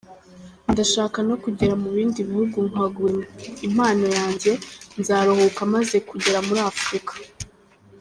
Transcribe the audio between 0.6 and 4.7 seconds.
Ndashaka no kugera mu bindi bihugu nkagura impano yanjye,